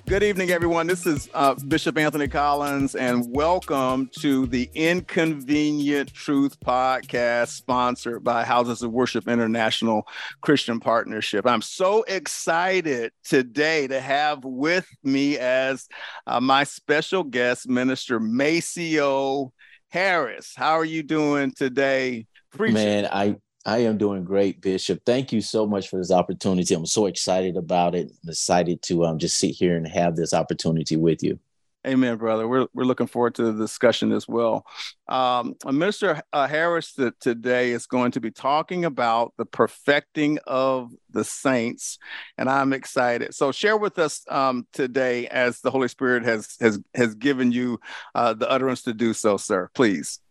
[0.06, 0.88] Good evening, everyone.
[0.88, 8.44] This is uh, Bishop Anthony Collins, and welcome to the Inconvenient Truth podcast, sponsored by
[8.44, 10.06] Houses of Worship International
[10.42, 11.48] Christian Partnership.
[11.48, 15.88] I'm so excited today to have with me as
[16.28, 19.54] uh, my special guest, Minister Maceo
[19.88, 20.54] Harris.
[20.54, 22.28] How are you doing today?
[22.52, 22.74] Preaching?
[22.74, 25.04] Man, I I am doing great, Bishop.
[25.06, 26.74] Thank you so much for this opportunity.
[26.74, 28.12] I'm so excited about it.
[28.24, 31.40] I'm excited to um, just sit here and have this opportunity with you.
[31.86, 32.48] Amen, brother.
[32.48, 34.66] We're, we're looking forward to the discussion as well.
[35.10, 42.00] Um, uh, Harris today is going to be talking about the perfecting of the saints,
[42.38, 43.34] and I'm excited.
[43.34, 47.82] So, share with us um, today as the Holy Spirit has has has given you
[48.16, 49.70] uh, the utterance to do so, sir.
[49.74, 50.22] Please.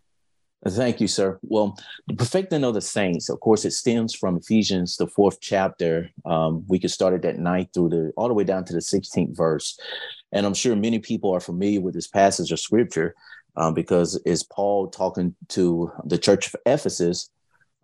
[0.68, 1.41] Thank you, sir.
[1.42, 6.08] Well, the perfecting of the saints, of course, it stems from Ephesians, the fourth chapter.
[6.24, 9.36] Um, we could start at that through the all the way down to the 16th
[9.36, 9.77] verse.
[10.30, 13.14] And I'm sure many people are familiar with this passage of scripture
[13.56, 17.28] um, because it's Paul talking to the church of Ephesus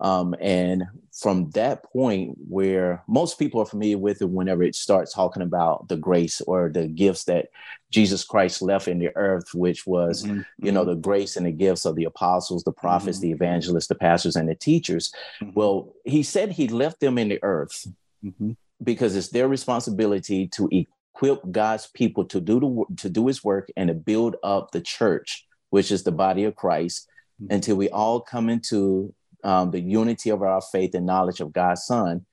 [0.01, 5.13] um, and from that point, where most people are familiar with it, whenever it starts
[5.13, 7.49] talking about the grace or the gifts that
[7.91, 10.43] Jesus Christ left in the earth, which was, mm-hmm.
[10.65, 10.91] you know, mm-hmm.
[10.91, 13.29] the grace and the gifts of the apostles, the prophets, mm-hmm.
[13.29, 15.13] the evangelists, the pastors, and the teachers.
[15.43, 15.53] Mm-hmm.
[15.55, 17.89] Well, he said he left them in the earth
[18.25, 18.53] mm-hmm.
[18.83, 23.69] because it's their responsibility to equip God's people to do the to do His work
[23.77, 27.09] and to build up the church, which is the body of Christ,
[27.43, 27.53] mm-hmm.
[27.53, 29.13] until we all come into
[29.45, 32.25] um, the unity of our faith and knowledge of God's Son,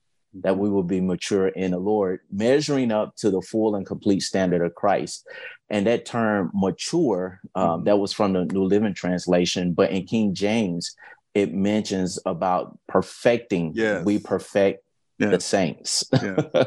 [0.41, 4.21] that we will be mature in the Lord, measuring up to the full and complete
[4.21, 5.27] standard of Christ.
[5.69, 7.83] And that term mature, um, mm-hmm.
[7.85, 10.95] that was from the New Living Translation, but in King James,
[11.33, 13.73] it mentions about perfecting.
[13.75, 14.05] Yes.
[14.05, 14.83] We perfect
[15.19, 15.31] yes.
[15.31, 16.03] the saints.
[16.13, 16.37] Yeah.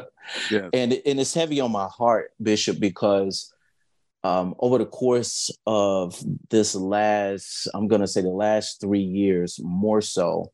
[0.51, 0.69] yeah.
[0.73, 3.53] and, and it's heavy on my heart, Bishop, because
[4.23, 9.59] um, over the course of this last, I'm going to say the last three years
[9.63, 10.51] more so,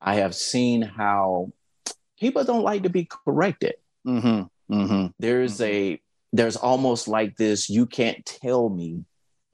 [0.00, 1.52] I have seen how
[2.18, 3.74] people don't like to be corrected.
[4.06, 5.94] Mm-hmm, mm-hmm, there's mm-hmm.
[5.94, 6.00] a,
[6.32, 9.04] there's almost like this, you can't tell me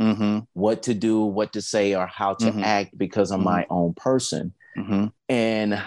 [0.00, 0.40] mm-hmm.
[0.52, 2.64] what to do, what to say, or how to mm-hmm.
[2.64, 3.72] act because I'm my mm-hmm.
[3.72, 4.52] own person.
[5.28, 5.82] And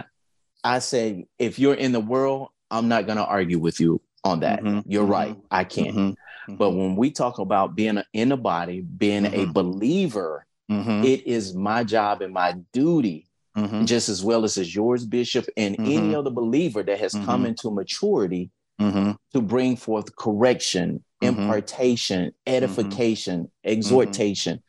[0.64, 4.42] I say, if you're in the world, I'm not going to argue with you on
[4.42, 4.62] that.
[4.86, 5.38] You're right.
[5.50, 6.18] I can't.
[6.52, 6.58] Mm-hmm.
[6.58, 9.50] But when we talk about being a, in the body, being mm-hmm.
[9.50, 11.04] a believer, mm-hmm.
[11.04, 13.86] it is my job and my duty, mm-hmm.
[13.86, 16.16] just as well as is yours, Bishop, and any mm-hmm.
[16.16, 17.46] other believer that has come mm-hmm.
[17.48, 24.62] into maturity to bring forth correction, impartation, edification, exhortation.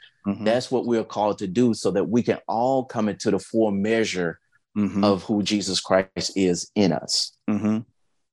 [0.44, 3.70] That's what we're called to do so that we can all come into the full
[3.70, 4.38] measure
[5.02, 7.36] of who Jesus Christ is in us.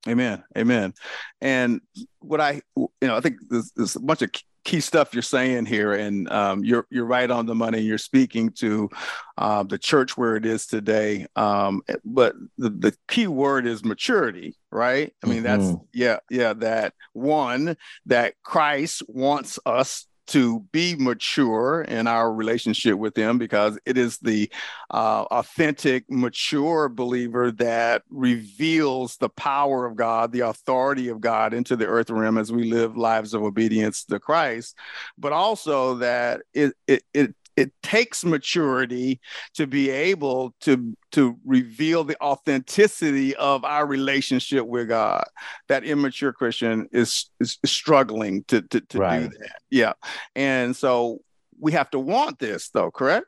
[0.10, 0.44] Amen.
[0.58, 0.94] Amen.
[1.42, 1.82] And
[2.20, 4.32] what I, you know, I think there's, there's a bunch of
[4.66, 7.80] key stuff you're saying here, and um, you're you're right on the money.
[7.80, 8.90] You're speaking to
[9.38, 11.26] uh, the church where it is today.
[11.36, 15.14] Um, but the, the key word is maturity, right?
[15.24, 15.64] I mean, mm-hmm.
[15.64, 16.54] that's yeah, yeah.
[16.54, 17.78] That one
[18.08, 24.18] that Christ wants us to be mature in our relationship with Him because it is
[24.20, 24.52] the
[24.92, 31.76] uh, authentic, mature believer that reveals the power of God, the authority of God into
[31.76, 34.76] the earth realm as we live lives of obedience to Christ,
[35.18, 39.20] but also that it, it, it it takes maturity
[39.56, 45.26] to be able to to reveal the authenticity of our relationship with God.
[45.68, 49.30] That immature Christian is is struggling to to, to right.
[49.30, 49.62] do that.
[49.70, 49.94] Yeah,
[50.36, 51.20] and so
[51.60, 52.92] we have to want this, though.
[52.92, 53.28] Correct?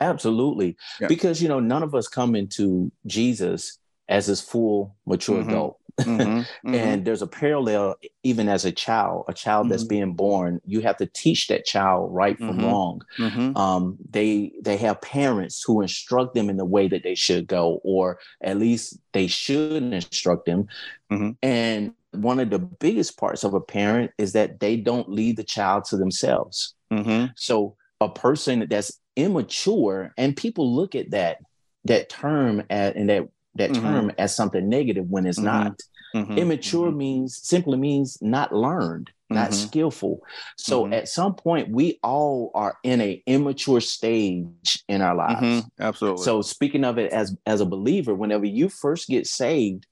[0.00, 1.08] Absolutely, yeah.
[1.08, 3.78] because you know none of us come into Jesus
[4.12, 5.50] as his full mature mm-hmm.
[5.50, 5.78] adult.
[6.00, 6.74] Mm-hmm, mm-hmm.
[6.74, 9.88] and there's a parallel even as a child a child that's mm-hmm.
[9.88, 12.64] being born you have to teach that child right from mm-hmm.
[12.64, 13.54] wrong mm-hmm.
[13.58, 17.78] um, they they have parents who instruct them in the way that they should go
[17.84, 20.66] or at least they should instruct them
[21.42, 25.44] and one of the biggest parts of a parent is that they don't leave the
[25.44, 26.74] child to themselves
[27.36, 31.36] so a person that's immature and people look at that
[31.84, 33.80] that term at, and that that Mhm.
[33.80, 35.44] term as something negative when it's Mhm.
[35.44, 35.80] not.
[36.14, 36.36] Mhm.
[36.36, 40.20] Immature means simply means not learned, not skillful.
[40.58, 45.64] So at some point, we all are in a immature stage in our lives.
[45.80, 46.24] Absolutely.
[46.24, 49.86] So speaking of it as as a believer, whenever you first get saved,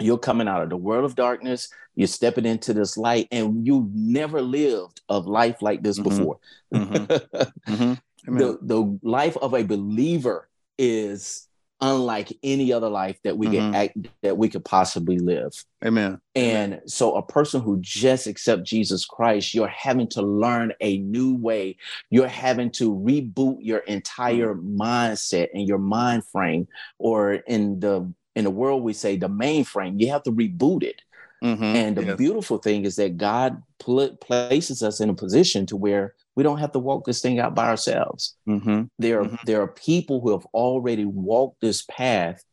[0.00, 3.88] you're coming out of the world of darkness, you're stepping into this light, and you
[3.94, 6.02] never lived of life like this Mhm.
[6.04, 6.38] before.
[6.74, 7.06] Mhm.
[8.26, 8.38] Mhm.
[8.38, 11.46] The the life of a believer is
[11.80, 13.52] unlike any other life that we Mhm.
[13.52, 15.52] can act that we could possibly live.
[15.84, 16.20] Amen.
[16.34, 21.34] And so a person who just accept Jesus Christ, you're having to learn a new
[21.34, 21.76] way.
[22.10, 26.68] You're having to reboot your entire mindset and your mind frame,
[26.98, 29.98] or in the in the world we say the mainframe.
[29.98, 31.00] You have to reboot it.
[31.42, 31.62] Mhm.
[31.62, 32.18] And the Yes.
[32.18, 36.58] beautiful thing is that God pl- places us in a position to where we don't
[36.58, 38.36] have to walk this thing out by ourselves.
[38.48, 38.90] Mhm.
[38.98, 39.44] There are Mhm.
[39.46, 42.44] there are people who have already walked this path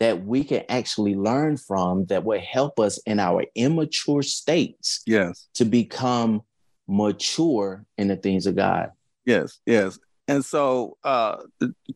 [0.00, 5.48] that we can actually learn from that will help us in our immature states Yes.
[5.54, 6.42] to become
[6.86, 8.90] mature in the things of God.
[9.24, 9.58] Yes.
[9.66, 9.98] Yes.
[10.26, 11.36] And so, uh,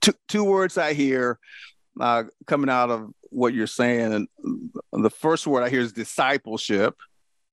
[0.00, 1.38] two two words I hear
[2.00, 4.28] uh, coming out of what you're saying, and
[4.92, 6.94] the first word I hear is discipleship.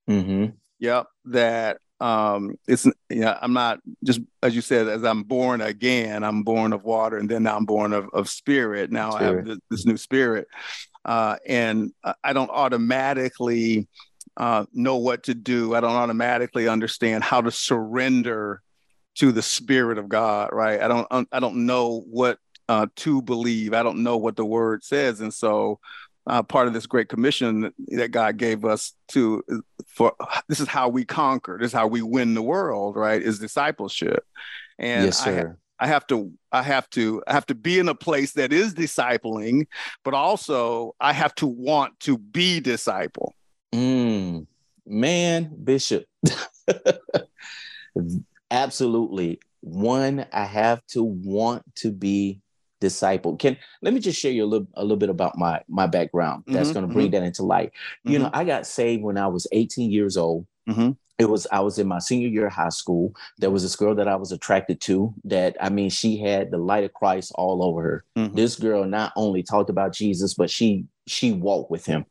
[0.09, 0.55] Mm-hmm.
[0.79, 1.07] Yep.
[1.25, 3.37] That um, it's yeah.
[3.41, 4.87] I'm not just as you said.
[4.87, 8.29] As I'm born again, I'm born of water, and then now I'm born of of
[8.29, 8.91] spirit.
[8.91, 10.47] Now I have this, this new spirit,
[11.03, 11.91] uh, and
[12.23, 13.87] I- don't automatically
[14.37, 15.75] uh, know what to do.
[15.75, 18.61] I don't automatically understand how to surrender
[19.15, 20.51] to the spirit of God.
[20.53, 20.81] Right.
[20.81, 21.27] I don't.
[21.31, 23.73] I don't know what uh, to believe.
[23.73, 25.79] I don't know what the word says, and so.
[26.29, 29.43] Uh, part of this great commission that God gave us to
[29.87, 30.13] for
[30.47, 34.23] this is how we conquer this is how we win the world right is discipleship
[34.77, 37.89] and yes, I, ha- I have to i have to i have to be in
[37.89, 39.65] a place that is discipling
[40.03, 43.33] but also i have to want to be disciple
[43.73, 44.47] Mm,
[44.85, 46.05] man, Bishop.
[48.51, 49.39] Absolutely.
[49.61, 52.41] One, I have to want to be
[52.79, 53.35] disciple.
[53.35, 56.43] Can let me just share you a little a little bit about my my background.
[56.47, 57.71] That's Mhm, going to bring that into light.
[58.03, 60.45] You know, I got saved when I was 18 years old.
[60.67, 60.95] Mhm.
[61.17, 63.13] It was I was in my senior year of high school.
[63.39, 65.13] There was this girl that I was attracted to.
[65.25, 68.05] That I mean, she had the light of Christ all over her.
[68.17, 68.35] Mhm.
[68.35, 72.05] This girl not only talked about Jesus, but she she walked with him.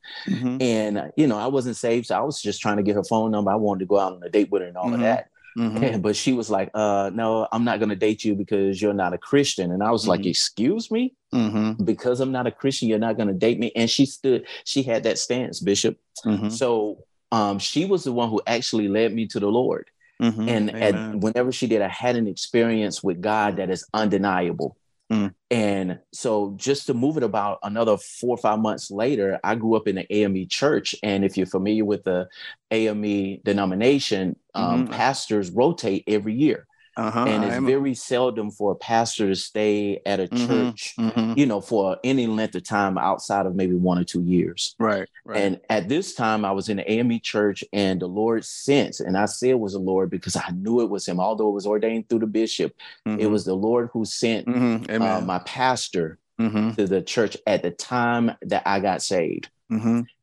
[0.61, 3.31] And you know, I wasn't saved, so I was just trying to get her phone
[3.31, 3.51] number.
[3.51, 5.29] I wanted to go out on a date with her and all of that.
[5.57, 6.03] Mhm.
[6.03, 9.13] But she was like, "Uh, no, I'm not going to date you because you're not
[9.15, 10.31] a Christian." And I was like, Mhm.
[10.31, 11.85] "Excuse me, Mhm.
[11.85, 14.47] because I'm not a Christian, you're not going to date me?" And she stood.
[14.65, 15.99] She had that stance, Bishop.
[16.25, 16.51] Mhm.
[16.53, 16.99] So,
[17.33, 19.87] um, she was the one who actually led me to the Lord.
[20.21, 20.49] Mhm.
[20.49, 24.77] And at, whenever she did, I had an experience with God that is undeniable.
[25.11, 25.35] Mm.
[25.51, 29.77] And so, just to move it about another four or five months later, I grew
[29.77, 30.95] up in the AME church.
[31.03, 32.29] And if you're familiar with the
[32.71, 34.91] AME denomination, um, Mhm.
[34.91, 36.68] pastors rotate every year.
[36.99, 37.25] Uh-huh.
[37.27, 40.47] and it's very seldom for a pastor to stay at a Mhm.
[40.47, 41.37] church, Mhm.
[41.39, 44.75] you know, for any length of time outside of maybe one or two years.
[44.79, 48.45] right right And at this time, I was in the AME church, and the Lord
[48.45, 51.49] sent, and I say it was the Lord because I knew it was Him, although
[51.49, 52.75] it was ordained through the bishop.
[53.07, 53.31] It Mhm.
[53.31, 55.01] was the Lord who sent Mhm.
[55.01, 56.77] uh, my pastor Mhm.
[56.77, 59.49] to the church at the time that I got saved.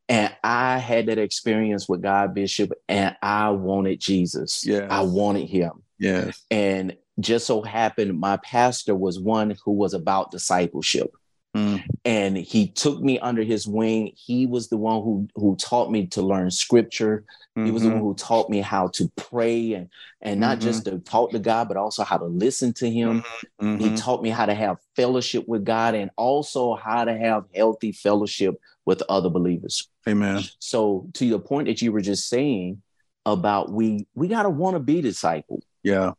[0.08, 4.66] And I had that experience with God, Bishop, and I wanted Jesus.
[4.66, 4.88] Yes.
[4.90, 5.72] I wanted Him.
[6.00, 11.16] yes And just so happened, my pastor was one who was about discipleship.
[11.56, 11.82] Mm.
[12.04, 14.12] And he took me under his wing.
[14.16, 17.24] He was the one who who taught me to learn scripture.
[17.56, 19.88] He was the one who taught me how to pray and
[20.22, 20.62] and not Mhm.
[20.62, 23.24] just to talk to God, but also how to listen to him.
[23.60, 23.98] He Mhm.
[23.98, 28.56] taught me how to have fellowship with God and also how to have healthy fellowship
[28.86, 29.90] with other believers.
[30.08, 30.44] amen.
[30.60, 32.82] So to your point that you were just saying
[33.26, 35.62] about we we got to want to be discipled.
[35.84, 36.12] Yeah.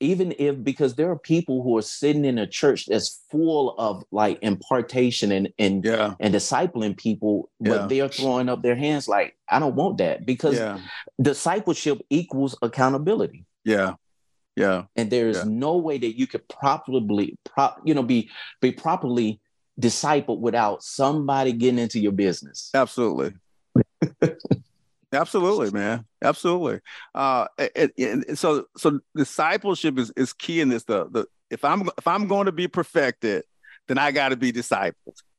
[0.00, 4.02] Even if because there are people who are sitting in a church that's full of
[4.10, 6.14] like impartation and and yeah.
[6.18, 7.70] and discipling people Yeah.
[7.70, 10.80] but they're throwing up their hands like i don't want that because yeah.
[11.20, 13.44] discipleship equals accountability.
[13.64, 13.94] Yeah.
[14.56, 14.84] Yeah.
[14.96, 15.44] And there is Yeah.
[15.46, 19.40] no way that you could properly prop you know be be properly
[19.78, 23.32] discipled without somebody getting into your business Absolutely.
[25.12, 26.04] Absolutely, man.
[26.22, 26.80] Absolutely.
[27.14, 30.84] Uh, it- it- so so discipleship is, is key in this.
[30.84, 33.42] The the if I'm if I'm going to be perfected,
[33.88, 34.94] then I got to be discipled.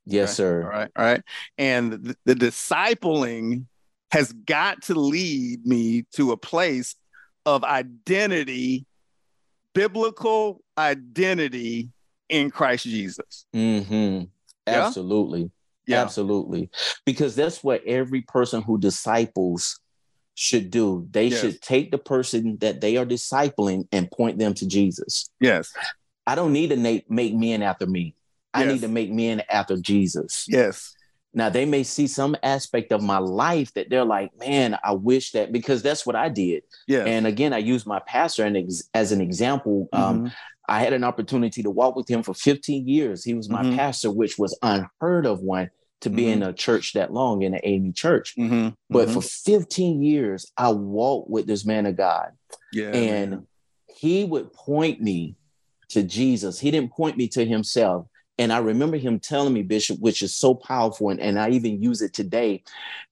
[0.05, 0.91] yes All sir right.
[0.97, 1.21] All right.
[1.57, 3.65] And the, the discipling
[4.11, 6.95] has got to lead me to a place
[7.45, 8.85] of identity,
[9.73, 11.89] biblical identity
[12.31, 13.45] in Christ Jesus.
[13.55, 14.23] Mm-hmm.
[14.67, 14.85] Yeah?
[14.87, 15.51] absolutely
[15.87, 16.01] Yeah.
[16.03, 16.69] Absolutely.
[17.05, 19.79] Because that's what every person who disciples
[20.35, 21.07] should do.
[21.11, 21.41] They Yes.
[21.41, 25.29] should take the person that they are discipling and point them to Jesus.
[25.39, 25.73] Yes.
[26.25, 28.15] I don't need to na- make men after me.
[28.53, 28.71] I Yes.
[28.73, 30.45] need to make men after Jesus.
[30.47, 30.93] Yes.
[31.33, 35.31] Now they may see some aspect of my life that they're like, man, I wish
[35.31, 36.63] that because that's what I did.
[36.87, 37.05] Yeah.
[37.05, 39.87] And again, I use my pastor and ex- as an example.
[39.93, 40.33] Um, Mhm.
[40.71, 43.25] I had an opportunity to walk with him for 15 years.
[43.25, 43.75] He was my Mhm.
[43.75, 47.59] pastor, which was unheard of one to be in a church that long in an
[47.65, 48.35] AME church.
[48.37, 48.73] Mhm.
[48.89, 49.13] But Mhm.
[49.15, 52.31] for 15 years, I walked with this man of God,
[52.71, 53.47] yeah, and man.
[53.93, 55.35] he would point me
[55.89, 56.57] to Jesus.
[56.57, 58.07] He didn't point me to himself.
[58.37, 61.83] And I remember him telling me, Bishop, which is so powerful, and, and I even
[61.83, 62.63] use it today.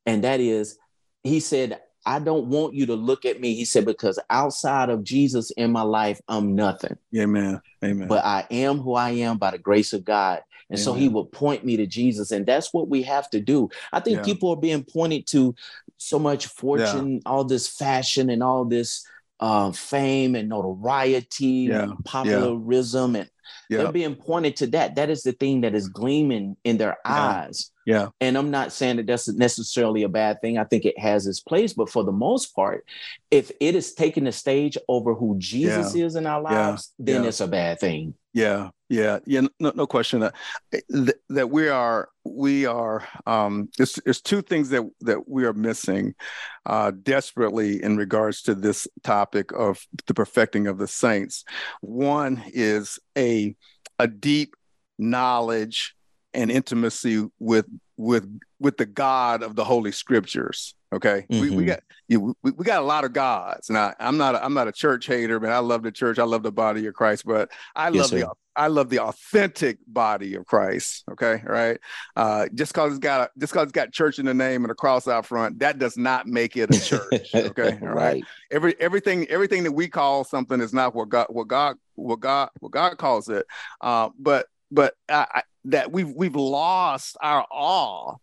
[0.06, 0.78] And that is,
[1.24, 3.53] he said, I don't want you to look at me.
[3.53, 7.62] He said, because outside of Jesus in my life, I'm nothing Amen.
[7.84, 8.08] Amen.
[8.08, 10.41] but I am who I am by the grace of God.
[10.70, 11.13] And so he Amen.
[11.13, 12.32] would point me to Jesus.
[12.32, 13.70] And that's what we have to do.
[13.91, 14.24] I think Yeah.
[14.24, 15.56] people are being pointed to
[15.98, 19.03] so much fortune, all this fashion, and all this
[19.41, 21.84] uh, fame and notoriety, Yeah.
[21.84, 23.15] and popularism.
[23.15, 23.29] And
[23.70, 23.79] yeah.
[23.79, 24.96] they're being pointed to that.
[24.96, 27.46] That is the thing that is gleaming in their Yeah.
[27.48, 27.72] eyes.
[27.89, 28.10] Yeah.
[28.22, 30.60] And I'm not saying that that's necessarily a bad thing.
[30.60, 31.74] I think it has its place.
[31.74, 32.86] But for the most part,
[33.31, 36.69] if it is taking the stage over who Jesus is in our Yeah.
[36.69, 37.29] lives, then Yeah.
[37.29, 38.13] it's a bad thing.
[38.31, 39.41] Yeah, yeah, yeah.
[39.60, 40.36] No, no question that
[40.89, 43.08] that- that we are we are.
[43.25, 46.13] Um, there's there's two things that that we are missing
[46.67, 51.43] uh, desperately in regards to this topic of the perfecting of the saints.
[51.81, 53.55] One is a
[53.98, 54.53] a deep
[55.00, 55.96] knowledge
[56.39, 57.65] and intimacy with
[57.98, 60.75] with with the God of the Holy Scriptures.
[60.91, 61.67] Okay, we, we Mhm.
[61.67, 63.69] got you, we, we got a lot of gods.
[63.69, 66.17] Now, I'm not a, I'm not a church hater, but I love the church.
[66.17, 68.19] I love the body of Christ, but I Yes, love sir.
[68.19, 71.03] the I love the authentic body of Christ.
[71.12, 71.77] Okay, right.
[72.15, 74.72] Uh, just because it's got a, just because it's got church in the name and
[74.72, 77.31] a cross out front, that does not make it a church.
[77.36, 77.96] Okay, all right.
[77.96, 78.24] right.
[78.51, 82.50] Every everything everything that we call something is not what God what God what God
[82.60, 83.46] what God calls it.
[83.81, 88.16] Uh, but but I, that we've we've lost our awe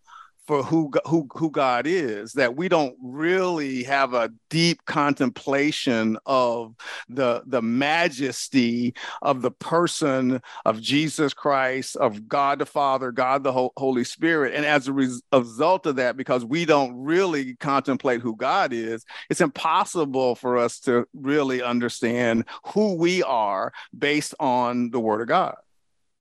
[0.47, 2.33] for who who who God is.
[2.33, 6.73] That we don't really have a deep contemplation of
[7.09, 13.51] the the majesty of the person of Jesus Christ, of God the Father, God the
[13.51, 18.35] Ho- Holy Spirit, and as a result of that, because we don't really contemplate who
[18.35, 24.99] God is, it's impossible for us to really understand who we are based on the
[24.99, 25.55] Word of God.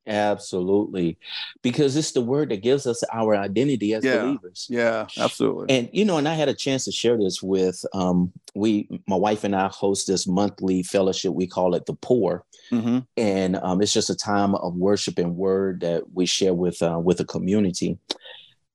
[0.06, 1.18] Absolutely.
[1.62, 4.22] Because it's the word that gives us our identity as Yeah.
[4.22, 4.66] believers.
[4.70, 5.76] Yeah, absolutely.
[5.76, 9.16] And you know, and I had a chance to share this with um we my
[9.16, 11.32] wife and I host this monthly fellowship.
[11.32, 12.44] We call it the poor.
[12.70, 16.80] hmm And um it's just a time of worship and word that we share with
[16.82, 17.98] uh with the community.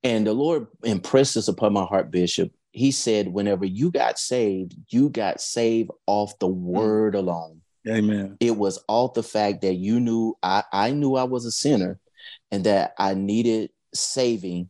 [0.03, 2.51] And the Lord impressed this upon my heart, Bishop.
[2.71, 7.60] He said, whenever you got saved, you got saved off the word alone.
[7.87, 8.37] Amen.
[8.39, 11.99] it was all the fact that you knew I, I knew I was a sinner
[12.51, 14.69] and that I needed saving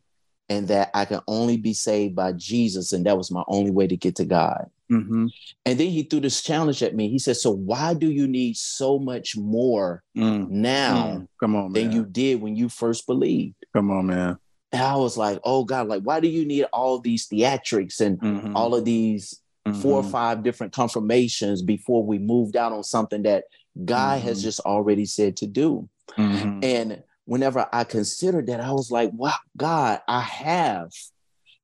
[0.50, 2.92] and that I could only be saved by Jesus.
[2.94, 4.66] And that was my only way to get to God.
[4.90, 5.28] hmm
[5.66, 7.10] And then he threw this challenge at me.
[7.10, 10.50] He said, So why do you need so much more Mm.
[10.50, 11.28] now Mm.
[11.40, 11.74] Come on, man.
[11.74, 13.56] than you did when you first believed?
[13.74, 14.38] Come on, man.
[14.74, 18.20] And I was like, Oh God, like, why do you need all these theatrics and
[18.20, 18.56] Mhm.
[18.56, 19.40] all of these
[19.82, 20.12] four or Mhm.
[20.12, 23.46] five different confirmations before we moved out on something that
[23.86, 24.44] God has Mhm.
[24.44, 25.88] just already said to do.
[26.18, 26.64] Mhm.
[26.64, 30.90] And whenever I considered that, I was like, wow, God, I have.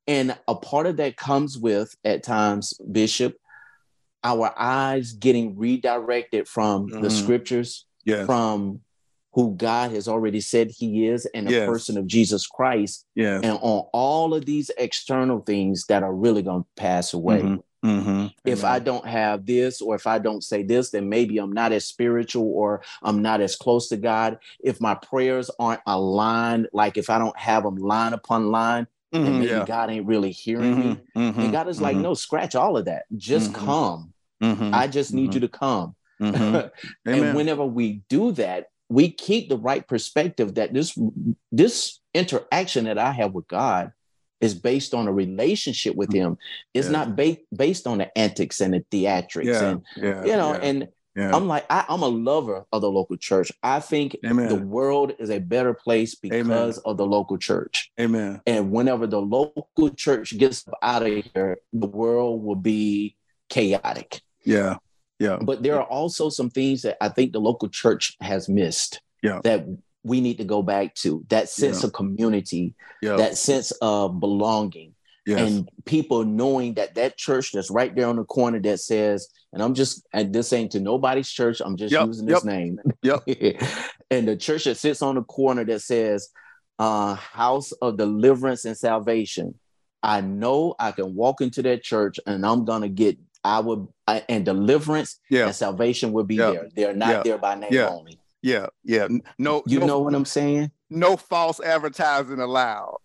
[0.06, 3.36] And a part of that comes with, at times, Bishop,
[4.24, 7.12] our eyes getting redirected from the Mhm.
[7.12, 8.25] scriptures, Yes.
[8.25, 8.82] from
[9.34, 11.66] who God has already said He is, and the Yes.
[11.68, 13.42] person of Jesus Christ, yes.
[13.44, 17.42] and on all of these external things that are really going to pass away.
[17.42, 17.60] Mhm.
[17.86, 18.34] Mhm.
[18.46, 21.72] If I don't have this, or if I don't say this, then maybe I'm not
[21.72, 24.39] as spiritual or I'm not as close to God.
[24.60, 29.25] If my prayers aren't aligned, like if I don't have them line upon line, then
[29.25, 29.38] Mhm.
[29.39, 29.65] maybe Yeah.
[29.65, 31.01] God ain't really hearing me.
[31.15, 31.34] Mhm.
[31.34, 31.43] Mhm.
[31.43, 32.01] And God is like, Mhm.
[32.01, 33.05] no, scratch all of that.
[33.15, 34.13] Just come.
[34.41, 35.96] I just need you to come.
[36.19, 36.72] And
[37.07, 37.36] Amen.
[37.36, 40.98] whenever we do that, we keep the right perspective that this
[41.51, 43.91] this interaction that I have with God
[44.41, 46.34] is based on a relationship with mm-hmm.
[46.34, 46.38] Him.
[46.74, 46.91] It's Yeah.
[46.91, 49.46] not ba- based on the antics and the theatrics.
[49.46, 49.63] yeah.
[49.70, 50.25] And yeah.
[50.25, 51.36] you know, and yeah.
[51.36, 53.51] I'm like, I, I'm a lover of the local church.
[53.63, 54.50] I think Amen.
[54.50, 57.91] the world is a better place because of the local church.
[58.00, 58.39] Amen.
[58.46, 63.15] And whenever the local church gets out of here, the world will be
[63.50, 64.22] chaotic.
[64.44, 64.77] Yeah.
[65.17, 65.39] Yeah.
[65.41, 69.01] But there are also some things that I think the local church has missed.
[69.24, 69.41] Yeah.
[69.44, 69.65] That
[70.08, 71.88] we need to go back to that sense Yeah.
[71.88, 73.18] of community, Yeah.
[73.18, 74.96] that sense of belonging,
[75.26, 75.40] yes.
[75.40, 79.62] and people knowing that that church that's right there on the corner that says, and
[79.62, 82.80] I'm just, and this ain't to nobody's church, I'm just Yep, using this yep, name.
[83.04, 83.24] yep.
[84.12, 86.30] and the church that sits on the corner that says,
[86.80, 89.56] uh, House of Deliverance and Salvation.
[90.04, 94.24] I know I can walk into that church and I'm gonna get I would I,
[94.30, 95.46] and deliverance yeah.
[95.48, 96.52] and salvation will be Yeah.
[96.52, 96.70] there.
[96.76, 97.24] They're not Yeah.
[97.24, 98.20] there by name only.
[98.48, 98.68] Yeah.
[98.86, 99.08] Yeah.
[99.38, 99.62] No.
[99.68, 100.72] You no, know what I'm saying?
[100.89, 102.98] No false advertising allowed.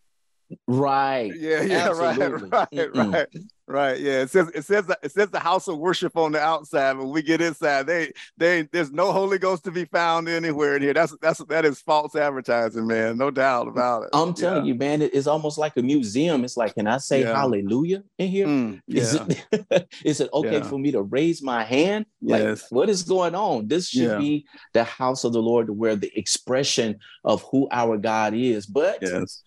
[0.66, 1.32] Right.
[1.36, 1.62] Yeah.
[1.62, 1.88] Yeah.
[1.90, 2.48] Absolutely.
[2.48, 2.68] Right.
[2.72, 2.92] Right.
[2.92, 3.12] Mm-mm.
[3.12, 3.28] Right.
[3.68, 4.00] Right.
[4.00, 4.20] Yeah.
[4.22, 6.96] It says it says it says the house of worship on the outside.
[6.98, 10.82] When we get inside, they they there's no Holy Ghost to be found anywhere in
[10.82, 10.92] here.
[10.92, 13.16] That's that's that is false advertising, man.
[13.16, 14.10] No doubt about it.
[14.12, 16.44] I'm telling you, man, it's almost like a museum.
[16.44, 17.34] It's like, can I say Yeah.
[17.34, 18.46] hallelujah in here?
[18.46, 20.64] Mm, Is it is it okay Yeah.
[20.64, 22.04] for me to raise my hand?
[22.20, 22.66] Like, Yes.
[22.70, 23.68] what is going on?
[23.68, 24.18] This should Yeah.
[24.18, 24.44] be
[24.74, 28.66] the house of the Lord, where the expression of who our God is.
[28.66, 29.42] But Yes.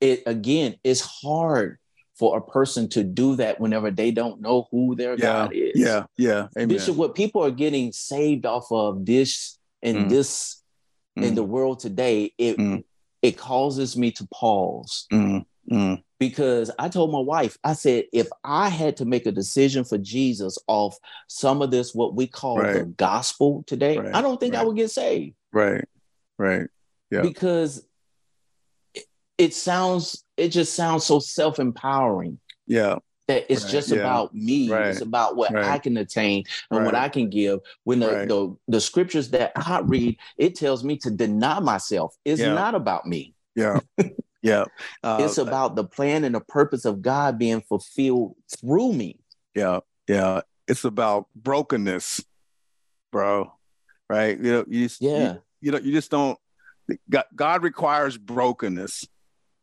[0.00, 1.78] It again, it's hard
[2.18, 5.46] for a person to do that whenever they don't know who their Yeah.
[5.46, 5.72] God is.
[5.74, 6.04] Yeah.
[6.18, 6.48] Yeah.
[6.56, 6.68] Amen.
[6.68, 10.08] Bishop, what people are getting saved off of this in Mm.
[10.10, 10.56] this
[11.16, 11.34] in Mm.
[11.34, 12.84] the world today, it Mm.
[13.22, 18.28] it causes me to pause Mm, mm, because I told my wife, I said, if
[18.44, 20.96] I had to make a decision for Jesus off
[21.28, 24.76] some of this, what we call the gospel today, Right, I don't think I would
[24.76, 25.84] get saved right.
[26.38, 26.68] Right.
[27.10, 27.20] Yeah.
[27.22, 27.84] because
[29.40, 32.96] it, it sounds, it just sounds so self empowering Yeah.
[33.28, 34.70] that it's Right, just yeah, about me.
[34.70, 35.64] right, It's about what right.
[35.64, 37.60] I can attain and what I can give.
[37.84, 38.28] When the, Right.
[38.28, 42.14] the, the scriptures that I read, it tells me to deny myself.
[42.24, 42.54] It's Yeah.
[42.54, 43.34] not about me.
[43.54, 43.80] Yeah.
[44.42, 44.64] Yeah.
[45.02, 49.20] Uh, it's about the plan and the purpose of God being fulfilled through me.
[49.54, 49.80] yeah.
[50.08, 50.40] Yeah.
[50.66, 52.24] It's about brokenness,
[53.12, 53.52] bro.
[54.08, 54.38] Right.
[54.40, 55.34] You know, you, just- you- Yeah.
[55.60, 56.38] you know, you just don't.
[57.10, 59.06] God, God requires brokenness.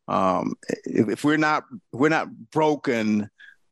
[0.07, 3.29] Um, if, if we're not, we're not broken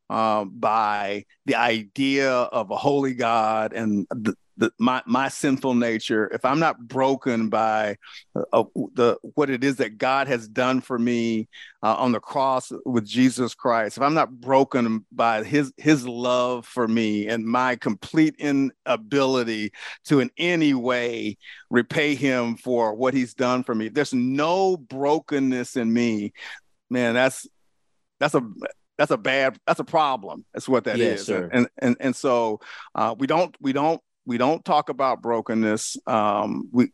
[0.10, 6.30] um, by the idea of a holy God and the, the my my sinful nature.
[6.34, 7.98] If I'm not broken by
[8.36, 8.63] uh,
[8.94, 11.48] the what it is that God has done for me
[11.84, 16.65] uh, on the cross with Jesus Christ, if I'm not broken by His His love
[16.65, 19.72] for me and my complete inability
[20.06, 21.38] to in any way
[21.70, 23.89] repay him for what he's done for me.
[23.89, 26.34] There's no brokenness in me.
[26.89, 27.48] Man, that's
[28.20, 28.41] that's a
[28.98, 30.46] that's a bad that's a problem.
[30.54, 31.20] That's what that is.
[31.20, 31.50] Yes, sir.
[31.52, 32.60] And and and so
[32.94, 35.97] uh, we don't we don't we don't talk about brokenness.
[36.07, 36.91] Um, we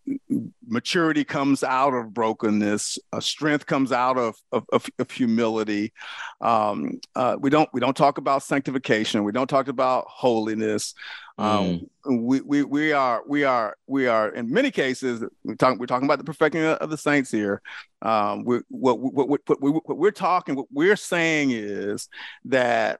[0.67, 2.99] maturity comes out of brokenness.
[3.11, 5.93] Uh, strength comes out of of, of, of humility.
[6.41, 9.23] Um, uh, we don't we don't talk about sanctification.
[9.23, 10.93] We don't talk about holiness.
[11.37, 15.85] Um, we, we we are we are we are in many cases we're talking we're
[15.85, 17.61] talking about the perfecting of the saints here.
[18.01, 22.09] Um, we, what, what, what, what, we, what we're talking what we're saying is
[22.45, 22.99] that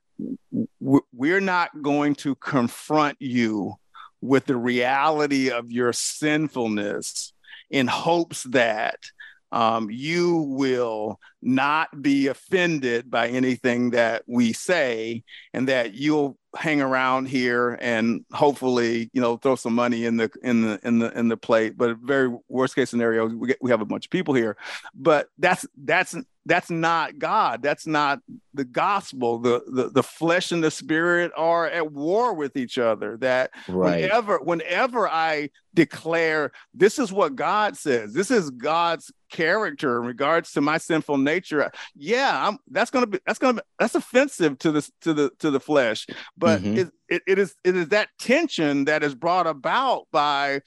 [0.80, 3.76] we're not going to confront you
[4.22, 7.34] with the reality of your sinfulness
[7.70, 9.00] in hopes that
[9.52, 16.82] um, you will not be offended by anything that we say and that you'll hang
[16.82, 21.18] around here and hopefully you know throw some money in the in the in the
[21.18, 21.78] in the plate.
[21.78, 24.56] But very worst case scenario we, get, we have a bunch of people here.
[24.94, 28.20] But that's that's that's not god that's not
[28.54, 33.18] the gospel the, the the flesh and the spirit are at war with each other
[33.18, 34.02] that Right.
[34.02, 40.52] whenever whenever i declare this is what god says this is god's character in regards
[40.52, 44.72] to my sinful nature yeah i'm that's gonna be that's gonna be that's offensive to
[44.72, 46.78] the to the to the flesh but Mhm.
[46.78, 50.62] it, it, it is it is that tension that is brought about by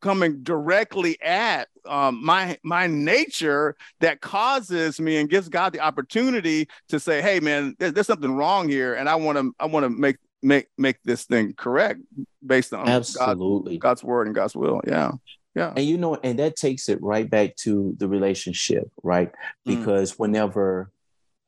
[0.00, 6.68] coming directly at um, my my nature that causes me and gives God the opportunity
[6.88, 9.84] to say, "Hey, man, there- there's something wrong here, and I want to I want
[9.84, 12.00] to make make make this thing correct
[12.44, 13.78] based on God, Absolutely.
[13.78, 15.12] God's word and God's will." Yeah,
[15.54, 19.30] yeah, And you know, and that takes it right back to the relationship, right?
[19.66, 19.76] Mm.
[19.78, 20.90] Because whenever,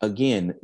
[0.01, 0.55] again,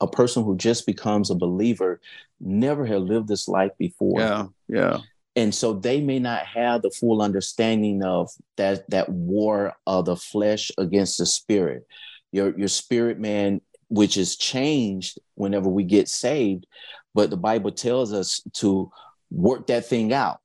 [0.00, 2.00] a person who just becomes a believer
[2.40, 4.20] never had lived this life before.
[4.20, 4.98] yeah, yeah,
[5.36, 10.16] and so they may not have the full understanding of that that war of the
[10.16, 11.86] flesh against the spirit
[12.32, 16.66] your your spirit man which is changed whenever we get saved
[17.14, 18.90] but the bible tells us to
[19.30, 20.40] work that thing out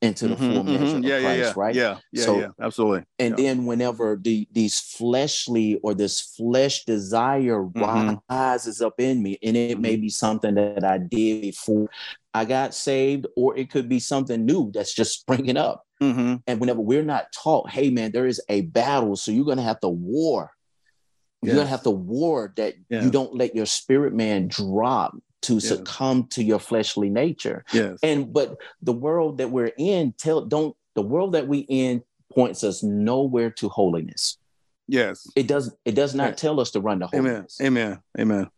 [0.00, 0.98] into the Mhm, full measure mhm.
[0.98, 1.74] of yeah, Christ, yeah, yeah, right?
[1.74, 3.04] yeah, yeah, So- yeah, absolutely.
[3.18, 3.36] And Yeah.
[3.46, 8.20] then whenever the these fleshly or this flesh desire Mhm.
[8.30, 11.90] rises up in me, and it may be something that I did before
[12.38, 15.84] I got saved, or it could be something new that's just springing up.
[16.02, 16.36] Mm-hmm.
[16.46, 19.80] And whenever we're not taught, hey man, there is a battle, so you're gonna have
[19.80, 20.52] to war.
[21.42, 23.04] You're gonna have to war that Yeah.
[23.04, 25.68] you don't let your spirit man drop to Yes.
[25.68, 27.64] succumb to your fleshly nature.
[27.72, 27.98] Yes.
[28.02, 32.62] And but the world that we're in tell don't the world that we in points
[32.64, 34.36] us nowhere to holiness.
[34.88, 35.26] Yes.
[35.36, 37.32] It does it does not tell us to run to Amen.
[37.32, 37.60] holiness.
[37.60, 37.98] Amen.
[38.18, 38.32] Amen.
[38.36, 38.50] Amen.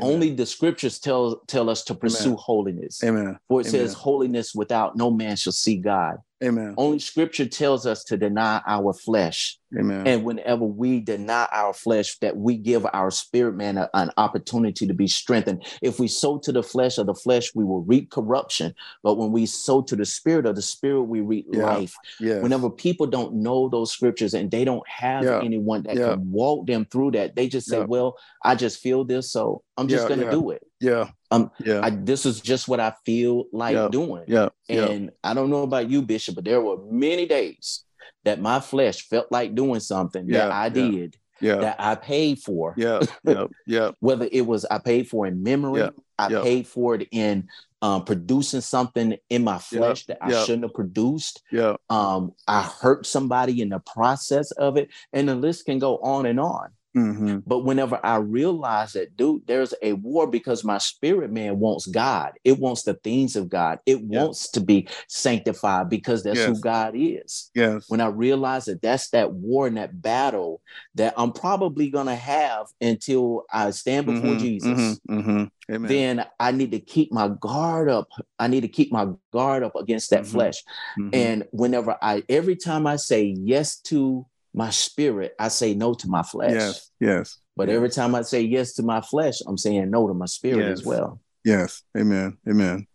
[0.00, 3.02] Only the scriptures tell tell us to pursue holiness.
[3.02, 3.38] Amen.
[3.48, 6.18] For it says, Holiness without no man shall see God.
[6.44, 6.74] Amen.
[6.76, 9.58] Only scripture tells us to deny our flesh.
[9.76, 10.06] Amen.
[10.06, 14.86] And whenever we deny our flesh, that we give our spirit man a- an opportunity
[14.86, 15.64] to be strengthened.
[15.82, 18.74] If we sow to the flesh of the flesh, we will reap corruption.
[19.02, 21.64] But when we sow to the spirit of the spirit, we reap Yeah.
[21.64, 21.94] life.
[22.20, 22.42] yes.
[22.42, 25.40] Whenever people don't know those scriptures and they don't have Yeah.
[25.42, 26.10] anyone that Yeah.
[26.10, 27.84] can walk them through that, they just say, Yeah.
[27.86, 30.30] Well, I just feel this, so I'm just Yeah, going to yeah.
[30.30, 30.62] do it.
[30.80, 31.08] yeah.
[31.32, 31.80] Um, yeah.
[31.82, 33.88] I, this is just what I feel like Yeah.
[33.88, 34.24] doing.
[34.28, 34.50] yeah.
[34.68, 34.86] yeah.
[34.86, 37.82] And I don't know about you, Bishop, but there were many days
[38.24, 40.68] that my flesh felt like doing something Yeah, that I yeah.
[40.90, 41.56] did Yeah.
[41.56, 42.74] that I paid for.
[42.76, 43.00] Yeah.
[43.24, 43.46] Yeah.
[43.66, 43.90] Yeah.
[44.00, 46.42] Whether it was I paid for in memory, Yeah, I yeah.
[46.42, 47.48] paid for it in
[47.82, 51.42] um, producing something in my flesh that I shouldn't have produced.
[51.52, 51.76] Yeah.
[51.90, 56.24] Um, I hurt somebody in the process of it, and the list can go on
[56.26, 56.70] and on.
[56.96, 57.40] Mm-hmm.
[57.46, 62.32] But whenever I realize that, dude, there's a war because my spirit man wants God.
[62.42, 63.80] It wants the things of God.
[63.84, 64.20] It Yeah.
[64.22, 67.50] wants to be sanctified because that's who God is.
[67.54, 67.90] Yes.
[67.90, 70.62] When I realize that that's that war and that battle
[70.94, 75.50] that I'm probably going to have until I stand before Mhm, Jesus, mhm, mhm.
[75.70, 75.88] Amen.
[75.88, 78.08] then I need to keep my guard up.
[78.38, 80.30] I need to keep my guard up against that Mhm.
[80.32, 80.62] flesh.
[80.98, 81.10] Mhm.
[81.12, 84.24] And whenever I, every time I say yes to
[84.56, 86.54] my spirit, I say no to my flesh.
[86.54, 86.90] yes.
[86.98, 87.38] Yes.
[87.56, 87.74] But Yeah.
[87.76, 90.84] every time I say yes to my flesh, I'm saying no to my spirit as
[90.84, 91.20] well.
[91.44, 91.82] Yes.
[91.96, 92.38] Amen.
[92.48, 92.86] Amen.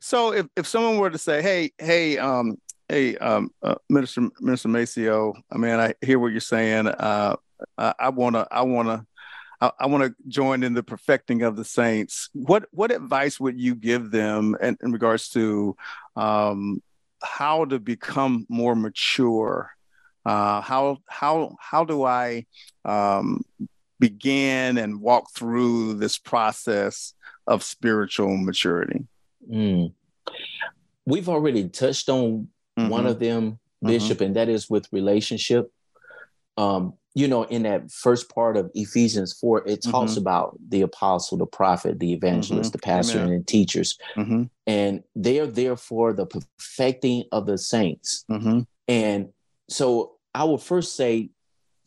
[0.00, 2.56] So if, if someone were to say, hey, hey, um,
[2.88, 6.86] hey, um, uh, Minister Minister Maceo, I mean, I hear what you're saying.
[6.86, 7.36] Uh,
[7.76, 9.06] I, I wanna, I wanna,
[9.60, 12.28] I, I want to join in the perfecting of the saints.
[12.34, 15.76] What what advice would you give them in, in regards to
[16.14, 16.82] um,
[17.22, 19.70] how to become more mature?
[20.26, 22.44] Uh, how how how do I
[22.84, 23.42] um,
[24.00, 27.14] begin and walk through this process
[27.46, 29.06] of spiritual maturity?
[29.48, 29.92] Mm.
[31.06, 33.10] We've already touched on one Mhm.
[33.10, 33.86] of them, Mhm.
[33.88, 35.70] Bishop, and that is with relationship.
[36.56, 40.18] Um, you know, in that first part of Ephesians 4, it talks Mhm.
[40.18, 42.72] about the apostle, the prophet, the evangelist, Mhm.
[42.72, 43.32] the pastor, Amen.
[43.32, 43.96] and teachers.
[44.16, 44.50] Mhm.
[44.66, 48.24] And they are there for the perfecting of the saints.
[48.88, 49.32] And
[49.70, 51.30] so I would first say,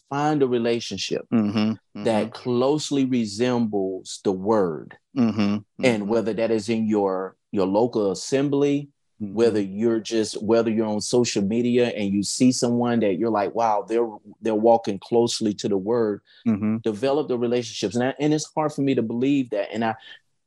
[0.10, 1.78] find a relationship Mhm.
[2.04, 4.98] that closely resembles the word.
[5.16, 5.64] Mhm.
[5.84, 9.34] and whether that is in your your local assembly Mhm.
[9.34, 13.54] whether you're just whether you're on social media and you see someone that you're like
[13.56, 14.08] wow they're
[14.42, 16.82] they're walking closely to the word Mhm.
[16.84, 19.96] develop the relationships and I, and it's hard for me to believe that and i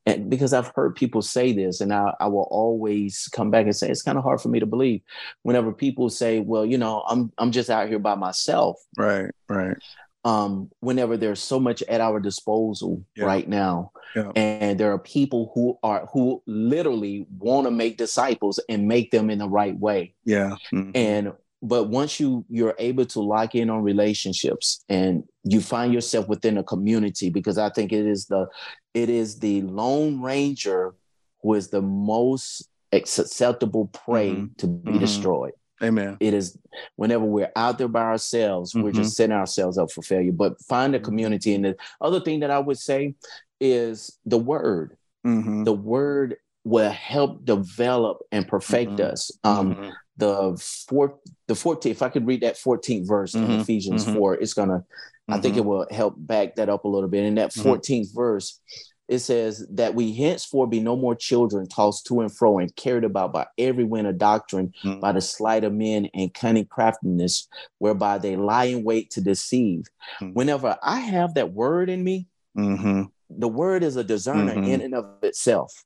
[0.07, 3.77] and because i've heard people say this and I, I will always come back and
[3.77, 5.01] say it's kind of hard for me to believe
[5.43, 9.77] whenever people say well you know i'm i'm just out here by myself right, right.
[10.25, 13.25] um, whenever there's so much at our disposal Yeah.
[13.27, 14.31] right now, Yeah.
[14.37, 19.31] and there are people who are who literally want to make disciples and make them
[19.31, 20.15] in the right way.
[20.25, 20.57] Yeah.
[20.73, 20.93] Mhm.
[20.95, 21.33] And
[21.63, 26.59] but once you you're able to lock in on relationships and you find yourself within
[26.59, 28.47] a community, because I think it is the
[28.95, 30.95] it is the lone ranger
[31.43, 32.69] who is the most
[33.05, 34.57] susceptible prey Mhm.
[34.59, 35.01] to be Mhm.
[35.01, 36.17] destroyed Amen.
[36.21, 36.59] it is
[36.97, 38.97] whenever we're out there by ourselves, we're Mhm.
[38.97, 40.33] just setting ourselves up for failure.
[40.33, 41.05] But find a Mhm.
[41.05, 41.55] community.
[41.55, 43.15] And the other thing that I would say
[43.61, 44.97] is the word.
[45.27, 45.65] Mhm.
[45.65, 49.13] The word will help develop and perfect Mhm.
[49.13, 49.31] us.
[49.43, 49.93] Um.
[50.23, 50.57] The
[50.89, 51.13] fourth,
[51.49, 53.61] the 14th, if I could read that 14th verse in Mhm.
[53.61, 54.15] Ephesians Mhm.
[54.15, 54.85] 4, it's gonna,
[55.29, 57.25] I think it will help back that up a little bit.
[57.25, 57.63] In that Mhm.
[57.63, 58.61] 14th verse,
[59.09, 63.05] it says that we henceforth be no more children tossed to and fro and carried
[63.05, 65.01] about by every wind of doctrine, Mhm.
[65.01, 69.87] by the sleight of men and cunning craftiness, whereby they lie in wait to deceive.
[70.21, 70.35] Mhm.
[70.35, 73.11] Whenever I have that word in me, Mhm.
[73.29, 75.85] the word is a discerner in and of itself.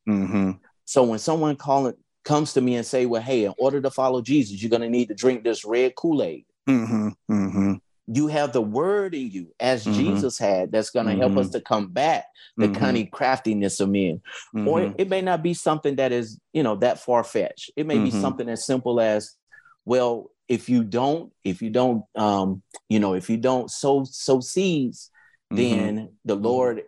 [0.84, 1.94] So when someone calling
[2.26, 4.90] comes to me and say, "Well, hey, in order to follow Jesus, you're going to
[4.90, 7.14] need to drink this red Kool-Aid." Mhm.
[7.30, 7.80] Mhm.
[8.08, 9.94] You have the word in you, as Mhm.
[9.94, 12.74] Jesus had, that's going to help us to combat the Mhm.
[12.74, 14.20] cunning craftiness of men.
[14.54, 14.94] Or Mhm.
[14.98, 17.70] it may not be something that is, you know, that far fetched.
[17.76, 19.36] It may be something as simple as,
[19.84, 24.40] well, if you don't, if you don't, um, you know, if you don't sow sow
[24.40, 25.10] seeds,
[25.50, 26.84] then the Lord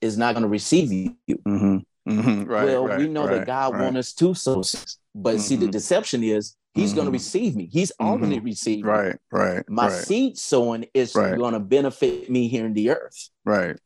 [0.00, 0.92] is not going to receive
[1.26, 1.42] you.
[2.06, 2.22] Mhm.
[2.22, 2.46] Mhm.
[2.46, 2.64] Right.
[2.64, 3.82] well, right, we know right, that God right.
[3.82, 5.72] wants us to sow seeds, but see, the Mhm.
[5.72, 6.96] deception is He's mm-hmm.
[6.96, 7.70] going to receive me.
[7.72, 8.06] He's mm-hmm.
[8.06, 8.90] already received me.
[8.90, 9.64] Right, right.
[9.68, 9.92] My right.
[9.92, 11.36] seed sowing is right.
[11.38, 13.30] going to benefit me here in the earth.
[13.46, 13.78] Right.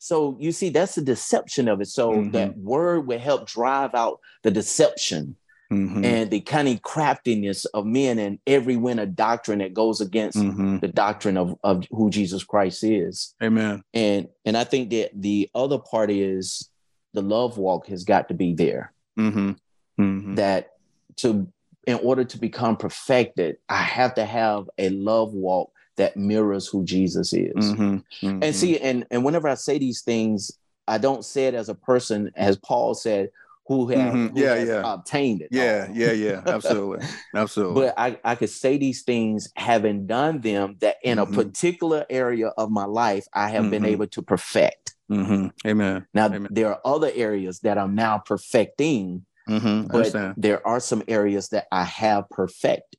[0.00, 1.86] So you see, that's the deception of it.
[1.86, 2.32] So mm-hmm.
[2.32, 5.36] that word will help drive out the deception
[5.72, 6.04] mm-hmm.
[6.04, 10.78] and the cunning craftiness of men and every wind of doctrine that goes against mm-hmm.
[10.78, 13.34] the doctrine of, of who Jesus Christ is.
[13.42, 13.84] Amen.
[13.94, 16.68] And and I think that the other part is
[17.14, 18.92] the love walk has got to be there.
[19.18, 19.52] Mm-hmm.
[20.00, 20.34] Mm-hmm.
[20.34, 20.72] That
[21.16, 21.48] to
[21.86, 26.84] in order to become perfected, I have to have a love walk that mirrors who
[26.84, 27.52] Jesus is.
[27.54, 27.96] Mm-hmm.
[28.26, 28.42] Mm-hmm.
[28.42, 30.50] And see, and and whenever I say these things,
[30.86, 33.30] I don't say it as a person, as Paul said,
[33.66, 34.36] who have mm-hmm.
[34.36, 34.92] yeah, has yeah.
[34.92, 35.48] obtained it.
[35.50, 37.82] Yeah, yeah, yeah, absolutely, absolutely.
[37.82, 41.34] But I, I could say these things having done them that in a mm-hmm.
[41.34, 43.92] particular area of my life I have been mm-hmm.
[43.92, 44.83] able to perfect.
[45.10, 45.68] Mm-hmm.
[45.68, 46.06] Amen.
[46.14, 46.48] Now Amen.
[46.50, 51.84] there are other areas that I'm now perfecting, but there are some areas that I
[51.84, 52.98] have perfected.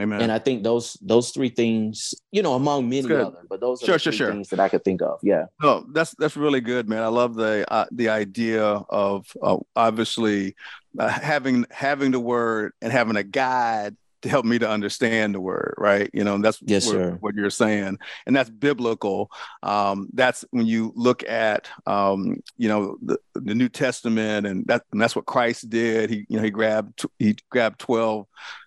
[0.00, 0.22] Amen.
[0.22, 3.86] And I think those those three things, you know, among many other, but those are
[3.86, 4.30] sure, the sure, sure.
[4.30, 5.18] things that I could think of.
[5.24, 5.46] Yeah.
[5.60, 7.02] No, that's that's really good, man.
[7.02, 10.54] I love the uh, the idea of uh, obviously
[10.98, 15.40] uh, having having the word and having a guide to help me to understand the
[15.40, 16.10] word, right?
[16.12, 19.30] You know, that's yes, what, what, you're saying, and that's biblical.
[19.62, 24.82] Um, that's when you look at, um, you know, the, the New Testament, and that
[24.92, 26.10] and that's what Christ did.
[26.10, 28.26] He, you know, he grabbed he grabbed twelve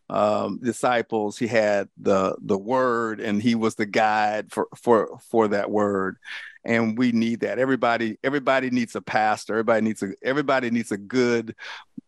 [0.09, 1.37] um, disciples.
[1.37, 6.17] He had the the word, and he was the guide for for for that word
[6.63, 10.97] and we need that everybody everybody needs a pastor everybody needs a everybody needs a
[10.97, 11.55] good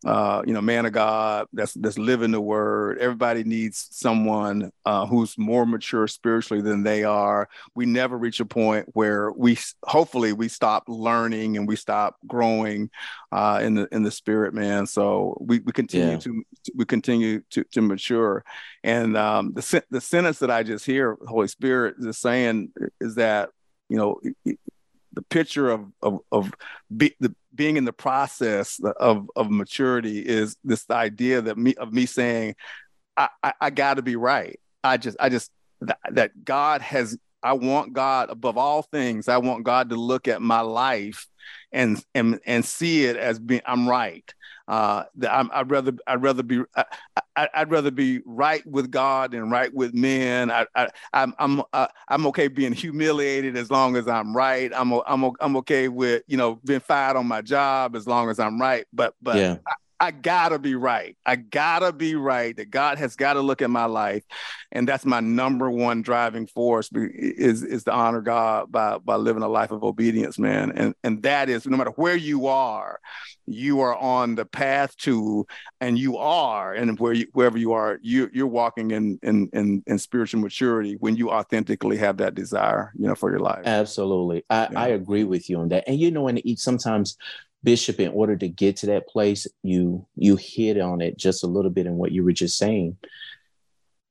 [0.06, 2.98] uh, you know man of god that's that's living the word.
[3.00, 7.48] Everybody needs someone uh, who's more mature spiritually than they are.
[7.76, 12.90] We never reach a point where we hopefully we stop learning and we stop growing
[13.32, 14.86] uh, in the in the spirit man.
[14.88, 16.18] So we, we continue yeah.
[16.18, 16.44] to
[16.76, 18.44] we continue to, to mature.
[18.84, 23.50] And um, the, the sentence that i just hear holy spirit is saying is that
[23.90, 24.20] you know
[25.14, 26.52] the picture of of, of
[26.96, 31.94] be, the, being in the process of of maturity is this idea that me of
[31.94, 32.56] me saying
[33.16, 34.60] I I, I got to be right.
[34.84, 39.28] I just I just that, that God has I want God above all things.
[39.28, 41.28] I want God to look at my life
[41.72, 44.34] and and and see it as being I'm right
[44.68, 46.64] uh, i would rather I'd rather be
[47.36, 50.52] I, would rather be right with God and right with men.
[50.52, 54.72] I, I I'm I'm uh, I'm okay being humiliated as long as I'm right.
[54.74, 58.40] I'm I'm I'm okay with you know being fired on my job as long as
[58.40, 58.86] I'm right.
[58.94, 59.58] But but yeah.
[59.68, 61.16] I, I gotta be right.
[61.26, 62.56] I gotta be right.
[62.56, 64.24] That God has got to look at my life,
[64.72, 69.44] and that's my number one driving force is is to honor God by by living
[69.44, 70.72] a life of obedience, man.
[70.76, 73.00] And and that is no matter where you are,
[73.46, 75.46] you are on the path to,
[75.80, 79.84] and you are, and where you, wherever you are, you you're walking in in in,
[79.86, 83.62] in spiritual maturity when you authentically have that desire, you know, for your life.
[83.66, 84.80] Absolutely, I, yeah.
[84.80, 85.84] I agree with you on that.
[85.88, 87.18] And you know, and sometimes
[87.64, 91.48] bishop in order to get to that place you you hit on it just a
[91.48, 92.98] little bit in what you were just saying.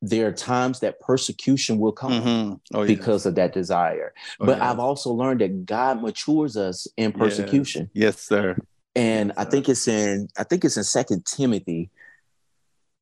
[0.05, 2.77] There are times that persecution will come mm-hmm.
[2.77, 4.13] oh, because of that desire.
[4.41, 7.91] Oh, but i've also learned that god matures us in persecution.
[7.95, 8.57] Yes, yes sir.
[8.95, 11.91] And yes, i think it's in i think it's in second timothy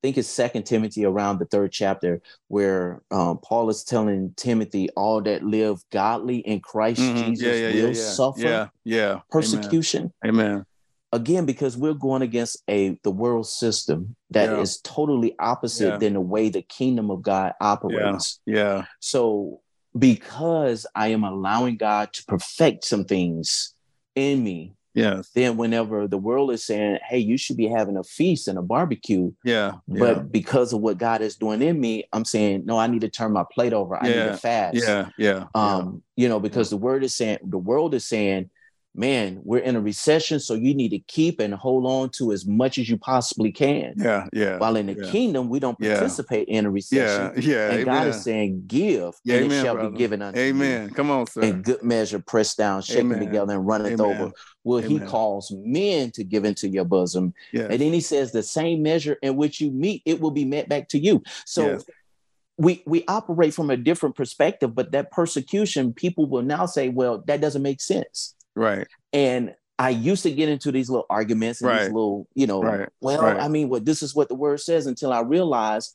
[0.02, 5.20] think it's Second Timothy around the third chapter where um, Paul is telling Timothy all
[5.22, 7.30] that live godly in Christ mm-hmm.
[7.30, 9.20] Jesus yeah, yeah, will yeah, suffer yeah, yeah.
[9.30, 10.12] persecution.
[10.24, 10.46] Amen.
[10.46, 10.66] Amen.
[11.12, 16.20] Again, because we're going against a the world system that is totally opposite than the
[16.20, 18.38] way the kingdom of God operates.
[18.46, 18.84] Yeah.
[19.00, 19.60] So
[19.98, 23.74] because I am allowing God to perfect some things
[24.14, 25.30] in me Yes.
[25.34, 28.62] Then whenever the world is saying, "Hey, you should be having a feast and a
[28.62, 29.74] barbecue," yeah.
[29.86, 30.22] But yeah.
[30.22, 33.32] because of what God is doing in me, I'm saying, "No, I need to turn
[33.32, 33.96] my plate over.
[33.96, 34.24] I yeah.
[34.24, 35.46] need to fast." Yeah, yeah.
[35.54, 36.24] Um, yeah.
[36.24, 38.50] you know, because the word is saying, the world is saying,
[38.94, 42.46] man, we're in a recession, so you need to keep and hold on to as
[42.46, 43.94] much as you possibly can.
[43.96, 44.58] Yeah, yeah.
[44.58, 45.10] While in the yeah.
[45.10, 46.58] kingdom, we don't participate yeah.
[46.58, 47.42] in a recession.
[47.42, 47.70] Yeah, yeah.
[47.70, 49.90] And God is saying, give, yeah, and amen, it shall brother.
[49.90, 50.46] be given unto you.
[50.46, 50.88] Amen.
[50.88, 50.94] you.
[50.94, 51.42] Come on, sir.
[51.42, 53.20] And good measure, pressed down, shaken amen.
[53.20, 54.20] together, and runneth amen.
[54.20, 54.32] over.
[54.64, 57.32] Will he calls men to give into your bosom.
[57.52, 57.68] Yes.
[57.70, 60.68] And then he says, the same measure in which you mete, it will be met
[60.68, 61.22] back to you.
[61.46, 61.84] So yes
[62.60, 67.24] we we operate from a different perspective but that persecution people will now say well
[67.26, 71.70] that doesn't make sense right and I used to get into these little arguments and
[71.70, 71.84] right.
[71.84, 72.90] these little, you know, right.
[73.00, 73.40] well, right.
[73.40, 75.94] I mean, what this is what the word says until I realized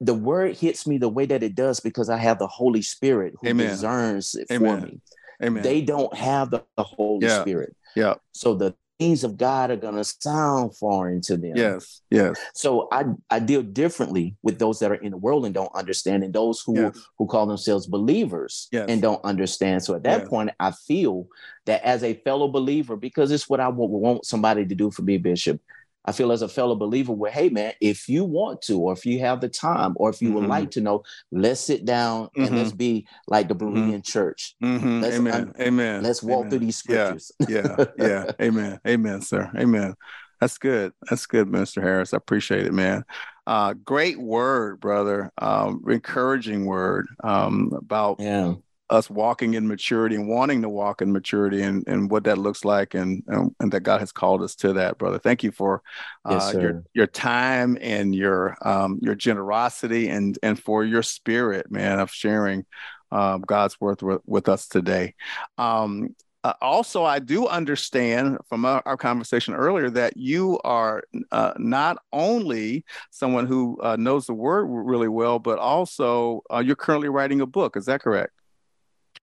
[0.00, 3.34] the word hits me the way that it does because I have the Holy Spirit
[3.42, 3.68] who Amen.
[3.68, 4.80] discerns it Amen.
[4.80, 5.00] for me.
[5.42, 5.62] Amen.
[5.62, 7.42] They don't have the, the Holy yeah.
[7.42, 7.76] Spirit.
[7.94, 8.14] Yeah.
[8.32, 11.56] So the things of God are going to sound foreign to them.
[11.56, 12.38] Yes, yes.
[12.54, 16.22] So I I deal differently with those that are in the world and don't understand,
[16.24, 16.98] and those who yes.
[17.18, 18.86] who call themselves believers yes.
[18.88, 19.82] and don't understand.
[19.82, 20.28] So at that yes.
[20.28, 21.26] point, I feel
[21.66, 25.18] that as a fellow believer, because it's what I want somebody to do for me,
[25.18, 25.60] Bishop.
[26.04, 29.06] I feel as a fellow believer, where hey man, if you want to, or if
[29.06, 30.38] you have the time, or if you mm-hmm.
[30.38, 32.44] would like to know, let's sit down mm-hmm.
[32.44, 32.78] and let's mm-hmm.
[32.78, 34.00] be like the Berean mm-hmm.
[34.00, 34.56] church.
[34.62, 35.04] Mm-hmm.
[35.04, 35.52] Amen.
[35.60, 36.02] Amen.
[36.02, 36.50] Let's walk Amen.
[36.50, 37.32] through these scriptures.
[37.48, 37.76] Yeah.
[37.78, 37.84] Yeah.
[37.98, 38.32] yeah.
[38.40, 38.80] Amen.
[38.86, 39.50] Amen, sir.
[39.56, 39.94] Amen.
[40.40, 40.92] That's good.
[41.08, 41.80] That's good, Mr.
[41.80, 42.12] Harris.
[42.12, 43.04] I appreciate it, man.
[43.46, 45.30] Uh, great word, brother.
[45.38, 48.54] Um, encouraging word um, about yeah
[48.92, 52.62] us walking in maturity and wanting to walk in maturity and, and what that looks
[52.62, 55.18] like and, and, and that God has called us to that, brother.
[55.18, 55.82] Thank you for
[56.26, 61.70] uh, yes, your your time and your um, your generosity and and for your spirit,
[61.70, 62.66] man, of sharing
[63.10, 65.14] uh, God's word with, with us today.
[65.56, 71.52] Um, uh, also, I do understand from our, our, conversation earlier that you are uh,
[71.56, 77.08] not only someone who uh, knows the word really well, but also uh, you're currently
[77.08, 77.76] writing a book.
[77.76, 78.32] Is that correct?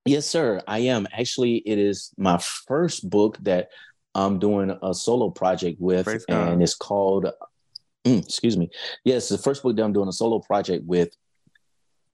[0.05, 0.61] Yes, sir.
[0.67, 1.07] I am.
[1.11, 3.69] Actually, it is my first book that
[4.15, 7.25] I'm doing a solo project with, and it's called,
[8.05, 8.69] mm, excuse me.
[9.03, 11.09] Yes, the first book that I'm doing a solo project with,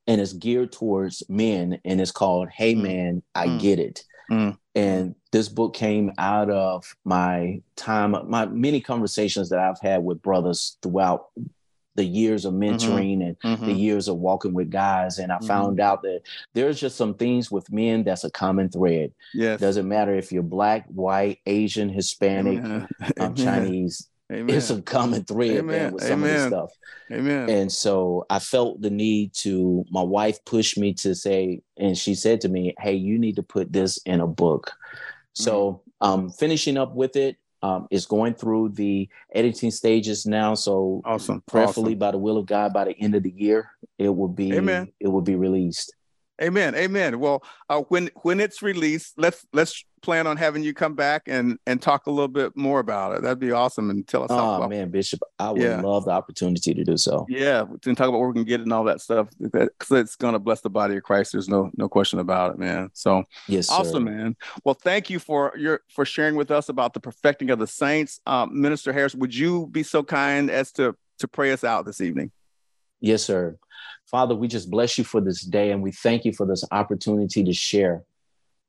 [0.08, 2.82] and it's geared towards men, and it's called Hey mm.
[2.82, 3.60] Man, I mm.
[3.60, 4.04] Get It.
[4.30, 4.58] Mm.
[4.74, 10.22] And this book came out of my time, my many conversations that I've had with
[10.22, 11.28] brothers throughout
[11.96, 12.76] the years of mm-hmm.
[12.76, 13.22] mentoring mm-hmm.
[13.22, 13.66] and mm-hmm.
[13.66, 15.20] the years of walking with guys.
[15.20, 15.48] And I mm-hmm.
[15.48, 16.22] found out that
[16.54, 19.14] there's just some things with men that's a common thread.
[19.34, 19.60] Yes.
[19.60, 24.10] Doesn't matter if you're black, white, Asian, Hispanic, um, Chinese.
[24.32, 24.56] Amen.
[24.56, 25.94] It's a common thread Amen.
[25.94, 26.30] with some Amen.
[26.30, 26.72] of this stuff.
[27.12, 27.50] Amen.
[27.50, 32.16] And so I felt the need to, my wife pushed me to say, and she
[32.16, 34.72] said to me, Hey, you need to put this in a book.
[35.34, 36.26] So I'm mm-hmm.
[36.26, 40.54] um, finishing up with it um, is going through the editing stages now.
[40.54, 41.42] So awesome.
[41.48, 42.00] Prayerfully awesome.
[42.00, 44.92] by the will of God, by the end of the year, it will be Amen.
[45.00, 45.96] it will be released.
[46.42, 46.76] Amen.
[46.76, 47.20] Amen.
[47.20, 51.58] Well, uh, when when it's released, let's let's plan on having you come back and
[51.66, 53.22] and talk a little bit more about it.
[53.22, 54.32] That'd be awesome and tell us.
[54.32, 55.80] Oh about, man, Bishop, I would yeah.
[55.80, 57.26] love the opportunity to do so.
[57.30, 60.18] Yeah, and talk about where we can get it and all that stuff because it's
[60.18, 61.32] going to bless the body of Christ.
[61.32, 62.90] There's no no question about it, man.
[62.94, 64.12] So yes, awesome, sir.
[64.12, 64.36] man.
[64.66, 68.20] Well, thank you for your for sharing with us about the perfecting of the saints,
[68.26, 69.16] um, Minister Harris.
[69.16, 72.32] Would you be so kind as to to pray us out this evening?
[73.00, 73.58] Yes, sir.
[74.16, 77.44] Father, we just bless you for this day and we thank you for this opportunity
[77.44, 78.06] to share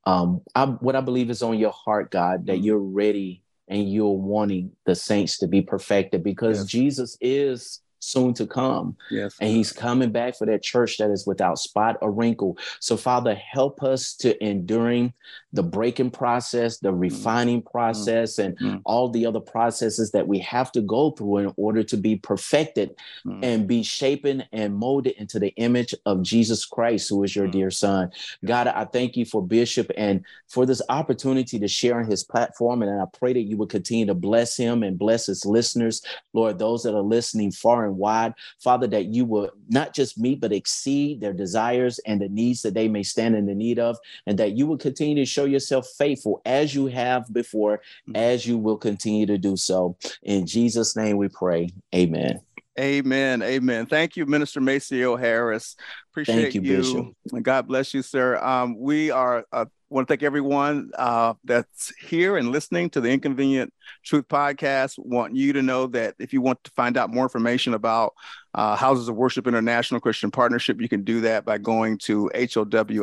[0.07, 2.63] um, I, what I believe is on your heart, God, that mm-hmm.
[2.63, 6.65] you're ready and you're wanting the saints to be perfected because yes.
[6.67, 8.95] Jesus is soon to come.
[9.11, 9.35] Yes.
[9.41, 12.57] And he's coming back for that church that is without spot or wrinkle.
[12.79, 15.13] So, Father, help us to enduring
[15.57, 16.99] the breaking process, the mm-hmm.
[16.99, 18.41] refining process, mm-hmm.
[18.45, 18.77] and mm-hmm.
[18.85, 22.95] all the other processes that we have to go through in order to be perfected
[23.25, 23.43] mm-hmm.
[23.43, 27.57] and be shapen and molded into the image of Jesus Christ, who is your mm-hmm.
[27.57, 28.11] dear son.
[28.45, 32.83] God, I thank you for Bishop and for this opportunity to share on his platform.
[32.83, 36.59] And I pray that you will continue to bless him and bless his listeners, Lord,
[36.59, 38.33] those that are listening far and wide.
[38.59, 42.75] Father, that you will not just meet, but exceed their desires and the needs that
[42.75, 45.87] they may stand in the need of, and that you will continue to show yourself
[45.97, 48.15] faithful as you have before, mm-hmm.
[48.15, 49.97] as you will continue to do so.
[50.23, 51.69] In Jesus' name we pray.
[51.95, 52.41] Amen.
[52.79, 53.41] Amen.
[53.41, 53.87] Amen.
[53.87, 55.75] Thank you, Minister Maceo Harris.
[56.11, 56.77] Appreciate you, you.
[56.77, 57.43] Bishop.
[57.43, 58.37] God bless you, sir.
[58.37, 63.09] Um, we are uh, want to thank everyone uh, that's here and listening to the
[63.09, 63.73] Inconvenient
[64.03, 64.97] Truth podcast.
[64.97, 68.13] Want you to know that if you want to find out more information about
[68.53, 72.99] uh, Houses of Worship International Christian Partnership, you can do that by going to howicp.org.